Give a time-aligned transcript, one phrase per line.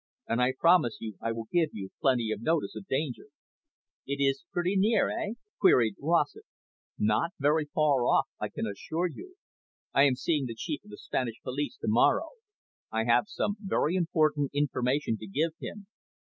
[0.27, 3.27] "And I promise you I will give you plenty of notice of danger."
[4.07, 6.43] "It is pretty near, eh?" queried Rossett.
[6.97, 9.35] "Not very far off, I can assure you.
[9.93, 12.29] I am seeing the Chief of the Spanish police to morrow.
[12.91, 15.85] I have some very important information to give him."